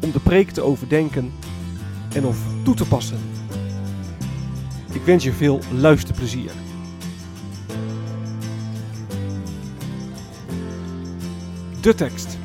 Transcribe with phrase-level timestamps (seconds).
[0.00, 1.32] om de preek te overdenken
[2.14, 3.18] en of toe te passen.
[4.92, 6.50] Ik wens je veel luisterplezier.
[11.80, 12.38] De tekst.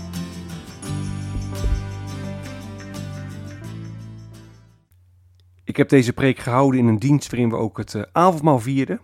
[5.63, 8.99] Ik heb deze preek gehouden in een dienst waarin we ook het uh, avondmaal vierden.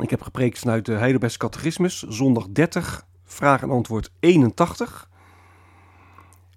[0.00, 5.08] Ik heb gepreekt vanuit de Heidelbergse Catechismus, zondag 30, vraag en antwoord 81.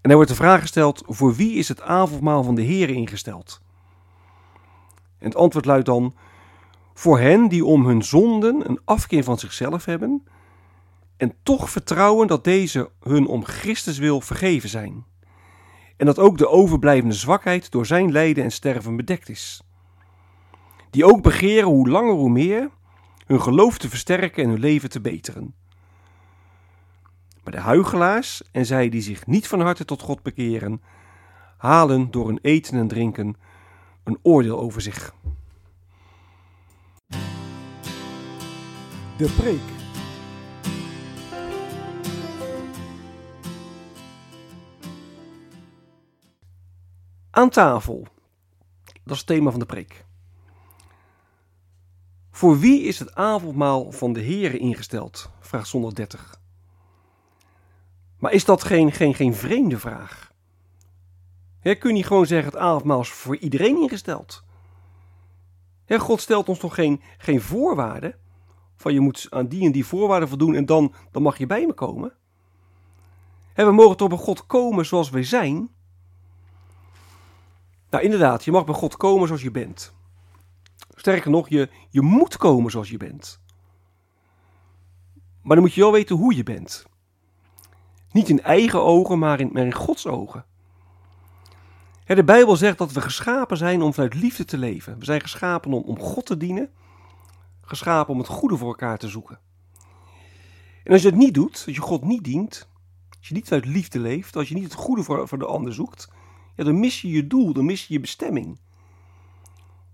[0.05, 3.61] En er wordt de vraag gesteld: voor wie is het avondmaal van de Heer ingesteld?
[5.17, 6.15] En het antwoord luidt dan:
[6.93, 10.23] voor hen die om hun zonden een afkeer van zichzelf hebben
[11.17, 15.05] en toch vertrouwen dat deze hun om Christus wil vergeven zijn.
[15.97, 19.61] En dat ook de overblijvende zwakheid door zijn lijden en sterven bedekt is.
[20.89, 22.69] Die ook begeren hoe langer hoe meer
[23.25, 25.55] hun geloof te versterken en hun leven te beteren.
[27.45, 30.81] Maar de huigelaars en zij die zich niet van harte tot God bekeren,
[31.57, 33.35] halen door hun eten en drinken
[34.03, 35.13] een oordeel over zich.
[39.17, 39.59] De preek.
[47.31, 48.07] Aan tafel.
[49.03, 50.05] Dat is het thema van de preek.
[52.31, 55.29] Voor wie is het avondmaal van de Heer ingesteld?
[55.39, 56.43] Vraag 130.
[58.25, 60.31] Maar is dat geen, geen, geen vreemde vraag?
[61.61, 64.43] kun je niet gewoon zeggen het avondmaal is voor iedereen ingesteld?
[65.87, 68.15] God stelt ons toch geen, geen voorwaarden?
[68.75, 71.65] Van je moet aan die en die voorwaarden voldoen en dan, dan mag je bij
[71.65, 72.13] me komen?
[73.53, 75.69] we mogen toch bij God komen zoals wij zijn?
[77.89, 79.93] Nou inderdaad, je mag bij God komen zoals je bent.
[80.95, 83.39] Sterker nog, je, je moet komen zoals je bent.
[85.41, 86.85] Maar dan moet je wel weten hoe je bent.
[88.15, 90.45] Niet in eigen ogen, maar in, Gods ogen.
[92.05, 94.99] De Bijbel zegt dat we geschapen zijn om vanuit liefde te leven.
[94.99, 96.69] We zijn geschapen om, om God te dienen,
[97.61, 99.39] geschapen om het goede voor elkaar te zoeken.
[100.83, 102.67] En als je het niet doet, als je God niet dient,
[103.17, 105.73] als je niet vanuit liefde leeft, als je niet het goede voor, voor de ander
[105.73, 106.09] zoekt,
[106.55, 108.59] dan mis je je doel, dan mis je je bestemming.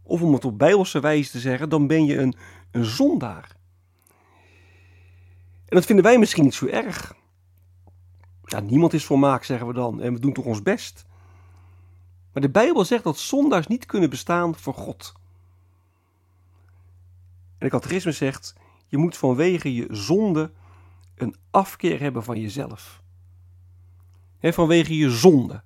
[0.03, 2.35] Of om het op bijbelse wijze te zeggen, dan ben je een,
[2.71, 3.55] een zondaar.
[5.65, 7.19] En dat vinden wij misschien niet zo erg.
[8.51, 11.05] Ja, niemand is volmaakt, zeggen we dan, en we doen toch ons best.
[12.33, 15.13] Maar de Bijbel zegt dat zondaars niet kunnen bestaan voor God.
[17.57, 18.55] En de catechisme zegt,
[18.87, 20.51] je moet vanwege je zonde
[21.15, 23.01] een afkeer hebben van jezelf.
[24.39, 25.63] He, vanwege je zonde.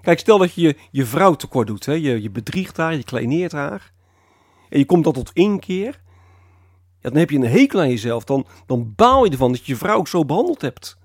[0.00, 1.86] Kijk, stel dat je je vrouw tekort doet.
[1.86, 1.92] Hè?
[1.92, 3.92] Je, je bedriegt haar, je kleineert haar.
[4.68, 6.00] En je komt dan tot inkeer.
[7.00, 8.24] Ja, dan heb je een hekel aan jezelf.
[8.24, 10.98] Dan, dan baal je ervan dat je je vrouw ook zo behandeld hebt.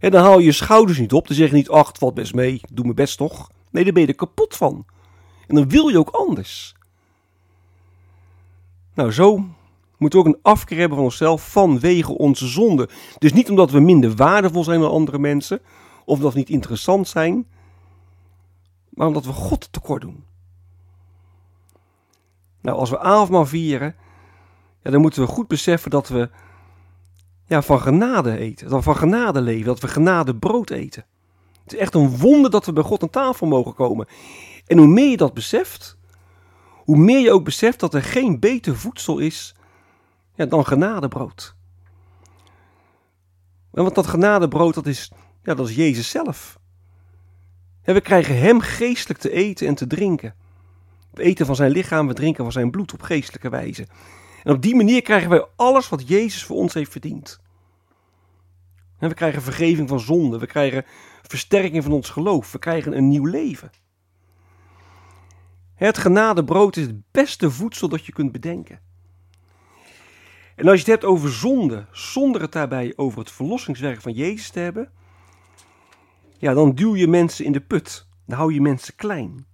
[0.00, 1.26] En dan haal je je schouders niet op.
[1.26, 2.60] Dan zeg je niet, ach, het valt best mee.
[2.72, 3.50] Doe mijn best toch.
[3.70, 4.86] Nee, dan ben je er kapot van.
[5.46, 6.74] En dan wil je ook anders.
[8.94, 9.44] Nou, zo
[9.96, 12.88] moeten we ook een afkeer hebben van onszelf vanwege onze zonde.
[13.18, 15.60] Dus niet omdat we minder waardevol zijn dan andere mensen.
[16.04, 17.46] Of omdat we niet interessant zijn
[19.00, 20.24] maar omdat we God tekort doen.
[22.60, 23.94] Nou, als we avondmaal vieren,
[24.82, 26.30] ja, dan moeten we goed beseffen dat we
[27.50, 31.04] ja, van genade eten, dat van genade leven, dat we genade brood eten.
[31.62, 34.06] Het is echt een wonder dat we bij God aan tafel mogen komen.
[34.66, 35.96] En hoe meer je dat beseft,
[36.74, 39.54] hoe meer je ook beseft dat er geen beter voedsel is
[40.34, 41.54] ja, dan genadebrood.
[43.70, 45.12] Want dat genadebrood, dat is,
[45.42, 46.58] ja, dat is Jezus zelf.
[47.82, 50.34] En we krijgen hem geestelijk te eten en te drinken.
[51.10, 53.86] We eten van zijn lichaam, we drinken van zijn bloed op geestelijke wijze.
[54.42, 57.40] En op die manier krijgen wij alles wat Jezus voor ons heeft verdiend.
[58.98, 60.38] En we krijgen vergeving van zonde.
[60.38, 60.84] We krijgen
[61.22, 62.52] versterking van ons geloof.
[62.52, 63.70] We krijgen een nieuw leven.
[65.74, 68.80] Het genadebrood is het beste voedsel dat je kunt bedenken.
[70.56, 74.50] En als je het hebt over zonde, zonder het daarbij over het verlossingswerk van Jezus
[74.50, 74.90] te hebben,
[76.38, 78.06] ja, dan duw je mensen in de put.
[78.26, 79.46] Dan hou je mensen klein.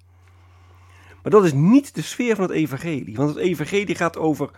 [1.23, 3.17] Maar dat is niet de sfeer van het evangelie.
[3.17, 4.51] Want het evangelie gaat over,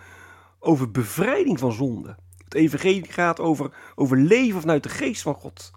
[0.59, 2.17] over bevrijding van zonde.
[2.45, 5.71] Het evangelie gaat over, over leven vanuit de geest van God.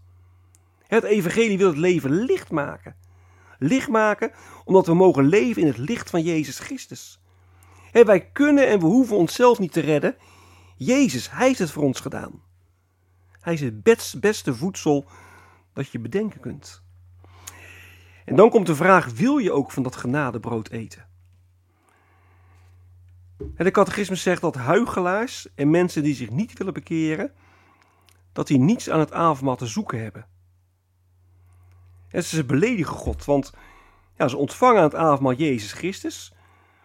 [0.87, 2.95] Het evangelie wil het leven licht maken.
[3.59, 4.31] Licht maken
[4.65, 7.19] omdat we mogen leven in het licht van Jezus Christus.
[7.91, 10.15] En wij kunnen en we hoeven onszelf niet te redden.
[10.77, 12.41] Jezus, Hij heeft het voor ons gedaan.
[13.39, 13.83] Hij is het
[14.19, 15.05] beste voedsel
[15.73, 16.83] dat je bedenken kunt.
[18.25, 21.05] En dan komt de vraag: wil je ook van dat genadebrood eten?
[23.57, 27.31] De catechismus zegt dat huigelaars en mensen die zich niet willen bekeren,
[28.33, 30.25] dat die niets aan het avondmaal te zoeken hebben.
[32.09, 33.53] En ze beledigen God, want
[34.17, 36.33] ja, ze ontvangen aan het avondmaal Jezus Christus,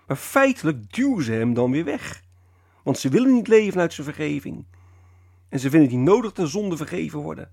[0.06, 2.22] maar feitelijk duwen ze hem dan weer weg.
[2.82, 4.66] Want ze willen niet leven uit zijn vergeving.
[5.48, 7.50] En ze vinden niet nodig de zonde vergeven worden.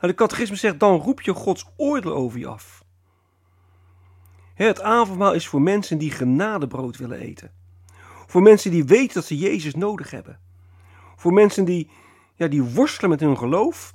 [0.00, 2.84] Nou, de catechismus zegt, dan roep je Gods oordeel over je af.
[4.54, 7.59] Het avondmaal is voor mensen die genadebrood willen eten.
[8.30, 10.38] Voor mensen die weten dat ze Jezus nodig hebben.
[11.16, 11.90] Voor mensen die,
[12.34, 13.94] ja, die worstelen met hun geloof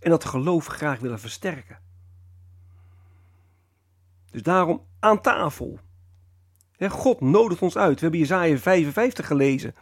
[0.00, 1.78] en dat geloof graag willen versterken.
[4.30, 5.78] Dus daarom aan tafel.
[6.78, 7.94] God nodigt ons uit.
[7.94, 9.74] We hebben Jezaja 55 gelezen.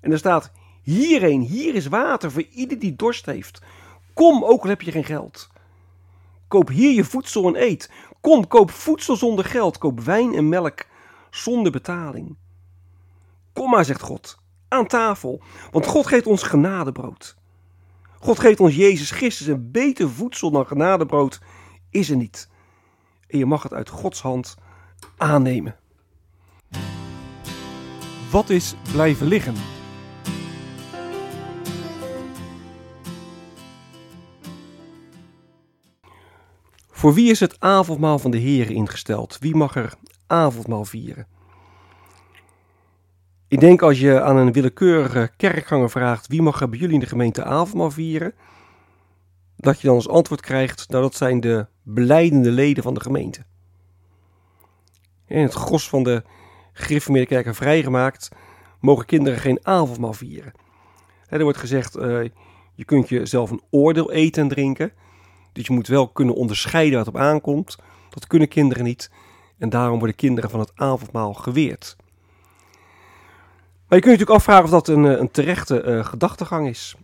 [0.00, 0.52] En er staat,
[0.82, 3.62] hierheen, hier is water voor ieder die dorst heeft.
[4.14, 5.50] Kom, ook al heb je geen geld.
[6.48, 7.90] Koop hier je voedsel en eet.
[8.20, 9.78] Kom, koop voedsel zonder geld.
[9.78, 10.86] Koop wijn en melk
[11.30, 12.36] zonder betaling.
[13.56, 14.38] Kom maar, zegt God,
[14.68, 15.42] aan tafel.
[15.70, 17.36] Want God geeft ons genadebrood.
[18.20, 21.40] God geeft ons Jezus Christus een beter voedsel dan genadebrood
[21.90, 22.48] is er niet.
[23.26, 24.56] En je mag het uit Gods hand
[25.16, 25.76] aannemen.
[28.30, 29.54] Wat is blijven liggen?
[36.90, 39.38] Voor wie is het avondmaal van de Heer ingesteld?
[39.40, 39.94] Wie mag er
[40.26, 41.35] avondmaal vieren?
[43.48, 47.06] Ik denk als je aan een willekeurige kerkganger vraagt wie mag bij jullie in de
[47.06, 48.34] gemeente avondmaal vieren,
[49.56, 53.44] dat je dan als antwoord krijgt, nou dat zijn de beleidende leden van de gemeente.
[55.26, 56.22] In het gros van de
[56.72, 58.28] gereformeerde kerken vrijgemaakt,
[58.80, 60.52] mogen kinderen geen avondmaal vieren.
[61.28, 62.22] Er wordt gezegd, uh,
[62.74, 64.92] je kunt jezelf een oordeel eten en drinken,
[65.52, 67.76] dus je moet wel kunnen onderscheiden wat op aankomt.
[68.10, 69.10] Dat kunnen kinderen niet
[69.58, 71.96] en daarom worden kinderen van het avondmaal geweerd.
[73.88, 76.96] Maar je kunt je natuurlijk afvragen of dat een, eh, een terechte uh, gedachtegang is.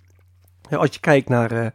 [0.71, 1.67] Als je kijkt naar uh,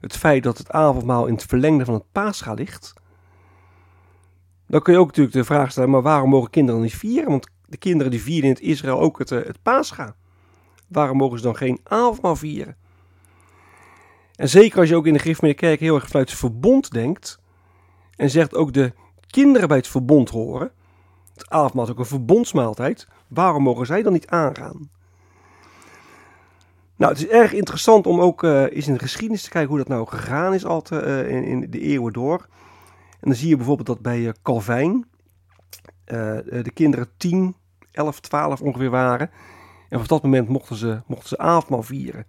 [0.00, 2.92] het feit dat het avondmaal in het verlengde van het paascha ligt,
[4.66, 7.30] dan kun je ook natuurlijk de vraag stellen, maar waarom mogen kinderen niet vieren?
[7.30, 10.14] Want de kinderen die vieren in het Israël ook het, het paascha.
[10.88, 12.76] Waarom mogen ze dan geen avondmaal vieren?
[14.34, 17.40] En zeker als je ook in de Kerk heel erg vanuit het verbond denkt
[18.16, 18.92] en zegt ook de
[19.26, 20.72] kinderen bij het verbond horen,
[21.34, 24.90] het avondmaal is ook een verbondsmaaltijd, waarom mogen zij dan niet aangaan?
[26.96, 29.78] Nou, het is erg interessant om ook uh, eens in de geschiedenis te kijken hoe
[29.78, 32.46] dat nou gegaan is altijd uh, in, in, de eeuwen door.
[33.10, 35.06] En dan zie je bijvoorbeeld dat bij uh, Calvijn
[36.04, 37.56] de kinderen 10,
[37.90, 39.30] 11, 12 ongeveer waren.
[39.88, 42.26] En op dat moment mochten ze, mochten ze avondmaal vieren.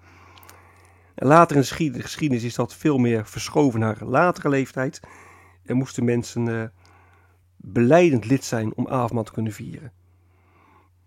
[1.16, 5.00] En later in de geschiedenis is dat veel meer verschoven naar latere leeftijd.
[5.66, 6.74] En moesten mensen
[7.58, 9.92] beleidend lid zijn om avondmaal te kunnen vieren.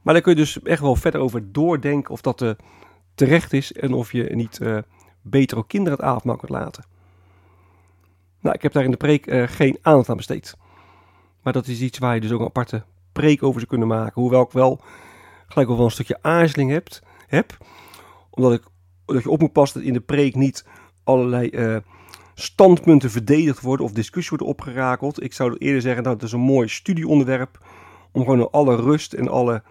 [0.09, 2.51] Maar daar kun je dus echt wel verder over doordenken of dat uh,
[3.15, 4.79] terecht is en of je niet uh,
[5.23, 6.85] beter ook kinderen het avondmaal kunt laten.
[8.41, 10.57] Nou, ik heb daar in de preek uh, geen aandacht aan besteed.
[11.43, 14.23] Maar dat is iets waar je dus ook een aparte preek over zou kunnen maken.
[14.23, 14.81] Hoewel ik wel
[15.47, 17.57] gelijk wel een stukje aarzeling hebt, heb.
[18.31, 18.63] Omdat ik,
[19.05, 20.67] dat je op moet passen dat in de preek niet
[21.05, 21.83] allerlei
[22.35, 25.23] standpunten verdedigd worden of discussie worden opgerakeld.
[25.23, 27.67] Ik zou eerder zeggen dat het is een mooi studieonderwerp
[28.13, 29.63] om gewoon alle rust en alle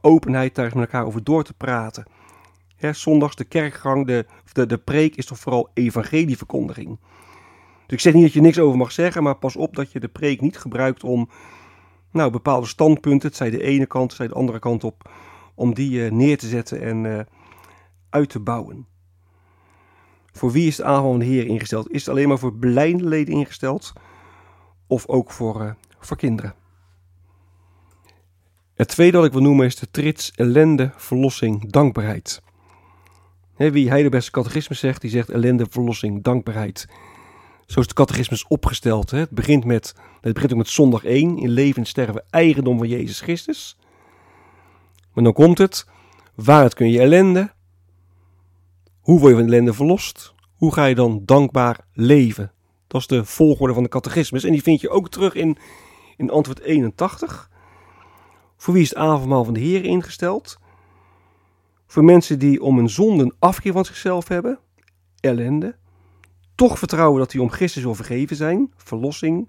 [0.00, 2.06] openheid daar met elkaar over door te praten.
[2.76, 6.98] Hè, zondags de kerkgang, de, de, de preek is toch vooral evangelieverkondiging.
[7.86, 10.00] Dus ik zeg niet dat je niks over mag zeggen, maar pas op dat je
[10.00, 11.28] de preek niet gebruikt om
[12.10, 15.10] nou, bepaalde standpunten, het zij de ene kant, het zij de andere kant op,
[15.54, 17.20] om die uh, neer te zetten en uh,
[18.10, 18.86] uit te bouwen.
[20.32, 21.90] Voor wie is de avond van de Heer ingesteld?
[21.90, 23.92] Is het alleen maar voor blijde leden ingesteld?
[24.86, 26.54] Of ook voor, uh, voor kinderen?
[28.74, 32.42] Het tweede dat ik wil noemen is de trits, ellende, verlossing, dankbaarheid.
[33.54, 36.88] He, wie Heidelbergse catechismus zegt, die zegt ellende, verlossing, dankbaarheid.
[37.66, 39.10] Zo is de catechismus opgesteld.
[39.10, 42.88] Het, begint met, het begint ook met zondag 1, in leven en sterven, eigendom van
[42.88, 43.76] Jezus Christus.
[45.12, 45.86] Maar dan komt het,
[46.34, 47.52] waaruit kun je ellende?
[49.00, 50.34] Hoe word je van ellende verlost?
[50.54, 52.52] Hoe ga je dan dankbaar leven?
[52.86, 54.44] Dat is de volgorde van de catechismus.
[54.44, 55.56] En die vind je ook terug in,
[56.16, 57.50] in antwoord 81.
[58.56, 60.58] Voor wie is het avondmaal van de Heer ingesteld?
[61.86, 64.58] Voor mensen die om een zonden afkeer van zichzelf hebben,
[65.20, 65.76] ellende.
[66.54, 69.48] Toch vertrouwen dat die om Christus wil vergeven zijn, verlossing.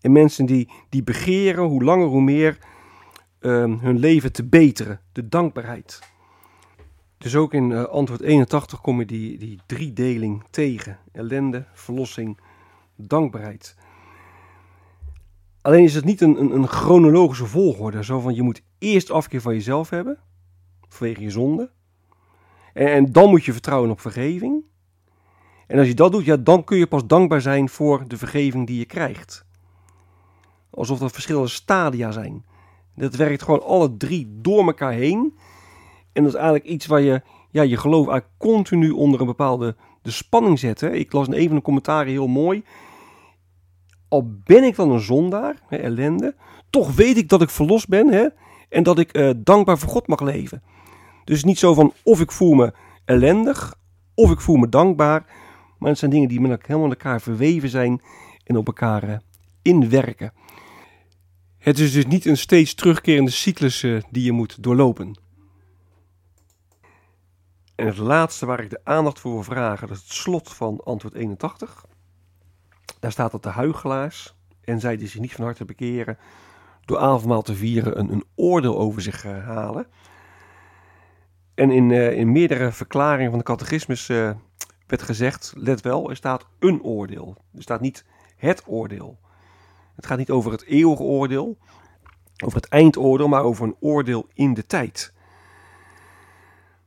[0.00, 2.58] En mensen die, die begeren hoe langer hoe meer
[3.40, 5.98] um, hun leven te beteren, de dankbaarheid.
[7.18, 10.98] Dus ook in uh, antwoord 81 kom je die, die driedeling tegen.
[11.12, 12.40] Ellende, verlossing,
[12.96, 13.76] dankbaarheid.
[15.62, 18.04] Alleen is het niet een, een, een, chronologische volgorde.
[18.04, 20.18] Zo van je moet eerst afkeer van jezelf hebben,
[20.88, 21.70] vanwege je zonde.
[22.72, 24.64] En, dan moet je vertrouwen op vergeving.
[25.66, 28.66] En als je dat doet, ja, dan kun je pas dankbaar zijn voor de vergeving
[28.66, 29.44] die je krijgt.
[30.70, 32.44] Alsof dat verschillende stadia zijn.
[32.96, 35.38] Dat werkt gewoon alle drie door elkaar heen.
[36.12, 39.76] En dat is eigenlijk iets waar je ja, je geloof eigenlijk continu onder een bepaalde
[40.02, 40.80] de spanning zet.
[40.80, 40.90] Hè.
[40.90, 42.62] Ik las in een van de commentaren heel mooi.
[44.10, 46.34] Al ben ik dan een zondaar, hè, ellende,
[46.70, 48.26] toch weet ik dat ik verlost ben hè,
[48.68, 50.62] en dat ik uh, dankbaar voor God mag leven.
[51.24, 52.72] Dus niet zo van of ik voel me
[53.04, 53.74] ellendig
[54.14, 55.24] of ik voel me dankbaar.
[55.78, 58.02] Maar het zijn dingen die met helemaal elkaar verweven zijn
[58.44, 59.16] en op elkaar uh,
[59.62, 60.32] inwerken.
[61.58, 65.18] Het is dus niet een steeds terugkerende cyclus uh, die je moet doorlopen.
[67.74, 70.80] En het laatste waar ik de aandacht voor wil vragen, dat is het slot van
[70.84, 71.84] antwoord 81.
[73.00, 76.18] Daar staat dat de huigelaars en zij die zich niet van harte bekeren,
[76.84, 79.86] door avondmaal te vieren een, een oordeel over zich uh, halen.
[81.54, 84.30] En in, uh, in meerdere verklaringen van de catechismus uh,
[84.86, 87.36] werd gezegd, let wel, er staat een oordeel.
[87.54, 88.04] Er staat niet
[88.36, 89.18] het oordeel.
[89.94, 91.58] Het gaat niet over het eeuwige oordeel,
[92.44, 95.12] over het eindoordeel, maar over een oordeel in de tijd.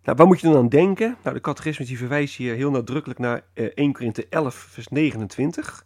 [0.03, 1.17] Nou, waar moet je dan aan denken?
[1.23, 5.85] Nou, de catechismus die verwijst hier heel nadrukkelijk naar uh, 1 Korinthe 11, vers 29.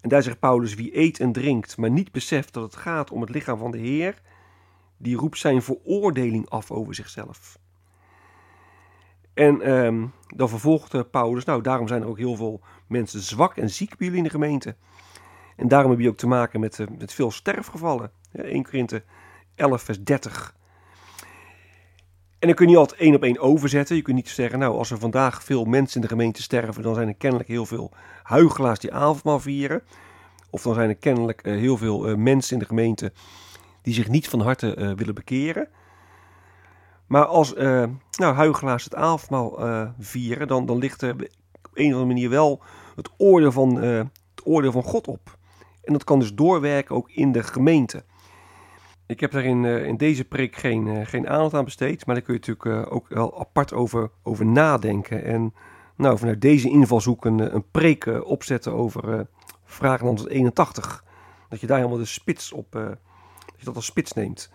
[0.00, 3.20] En daar zegt Paulus, wie eet en drinkt, maar niet beseft dat het gaat om
[3.20, 4.22] het lichaam van de Heer,
[4.96, 7.58] die roept zijn veroordeling af over zichzelf.
[9.34, 13.70] En um, dan vervolgt Paulus, nou daarom zijn er ook heel veel mensen zwak en
[13.70, 14.76] ziek bij jullie in de gemeente.
[15.56, 18.10] En daarom heb je ook te maken met, uh, met veel sterfgevallen.
[18.32, 19.02] 1 Korinthe
[19.54, 20.56] 11 vers 30.
[22.38, 23.96] En dan kun je niet altijd één op één overzetten.
[23.96, 26.94] Je kunt niet zeggen, nou, als er vandaag veel mensen in de gemeente sterven, dan
[26.94, 27.90] zijn er kennelijk heel veel
[28.22, 29.82] huigelaars die avondmaal vieren.
[30.50, 33.12] Of dan zijn er kennelijk uh, heel veel uh, mensen in de gemeente
[33.82, 35.68] die zich niet van harte uh, willen bekeren.
[37.06, 37.54] Maar als
[38.10, 39.58] nou, huigelaars het avondmaal
[39.98, 41.20] vieren, dan, dan ligt er op
[41.74, 42.62] een of andere manier wel
[42.96, 45.38] het oordeel, van, het oordeel van God op.
[45.82, 48.04] En dat kan dus doorwerken ook in de gemeente.
[49.08, 52.14] Ik heb daar in, uh, in deze preek geen, uh, geen aandacht aan besteed, maar
[52.14, 55.24] daar kun je natuurlijk uh, ook wel apart over, over nadenken.
[55.24, 55.54] En
[55.96, 59.26] nou, vanuit deze invalshoek een, een preek opzetten over
[59.64, 61.04] vraag 81.
[61.48, 62.98] Dat je daar helemaal de spits op, dat
[63.56, 64.52] je dat als spits neemt.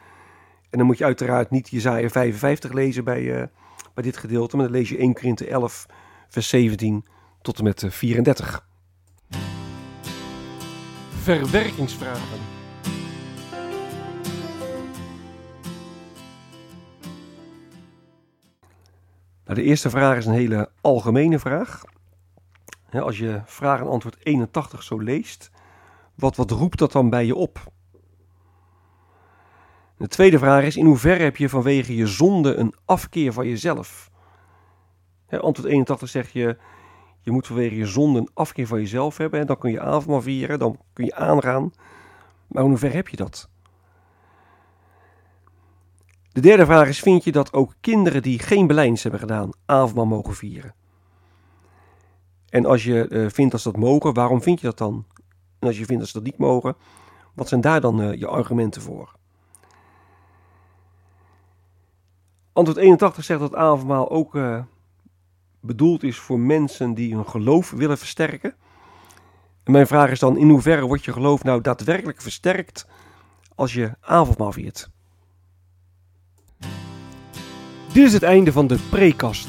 [0.69, 3.50] En dan moet je uiteraard niet Jezaja 55 lezen bij,
[3.93, 5.86] bij dit gedeelte, maar dan lees je 1 Korinthe 11,
[6.29, 7.05] vers 17
[7.41, 8.67] tot en met 34.
[11.22, 12.52] Verwerkingsvragen.
[19.45, 21.83] Nou, de eerste vraag is een hele algemene vraag.
[22.91, 25.51] als je vraag en antwoord 81 zo leest,
[26.15, 27.71] wat, wat roept dat dan bij je op?
[29.97, 34.12] De tweede vraag is, in hoeverre heb je vanwege je zonde een afkeer van jezelf?
[35.29, 36.57] antwoord 81 zegt je,
[37.21, 39.39] je moet vanwege je zonde een afkeer van jezelf hebben.
[39.39, 41.73] En dan kun je avondmaal vieren, dan kun je aangaan.
[42.47, 43.50] Maar in hoeverre heb je dat?
[46.33, 50.05] De derde vraag is: vind je dat ook kinderen die geen beleidens hebben gedaan avondmaal
[50.05, 50.73] mogen vieren?
[52.49, 55.05] En als je uh, vindt dat ze dat mogen, waarom vind je dat dan?
[55.59, 56.75] En als je vindt dat ze dat niet mogen,
[57.33, 59.15] wat zijn daar dan uh, je argumenten voor?
[62.53, 64.63] Antwoord 81 zegt dat avondmaal ook uh,
[65.59, 68.55] bedoeld is voor mensen die hun geloof willen versterken.
[69.63, 72.87] En mijn vraag is dan: in hoeverre wordt je geloof nou daadwerkelijk versterkt
[73.55, 74.92] als je avondmaal viert?
[77.93, 79.47] Dit is het einde van de prekast.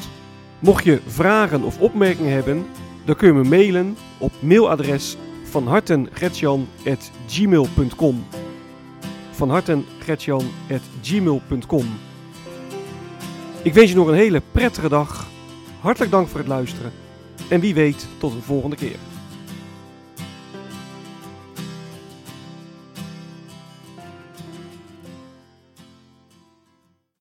[0.58, 2.66] Mocht je vragen of opmerkingen hebben,
[3.04, 8.24] dan kun je me mailen op mailadres van hartengretjan.gmail.com
[9.30, 11.86] van hartengretjan.gmail.com
[13.62, 15.26] Ik wens je nog een hele prettige dag
[15.80, 16.92] hartelijk dank voor het luisteren.
[17.48, 18.96] En wie weet, tot een volgende keer.